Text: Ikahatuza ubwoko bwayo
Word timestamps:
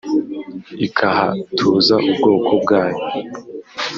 Ikahatuza 0.85 1.95
ubwoko 2.09 2.51
bwayo 2.63 3.03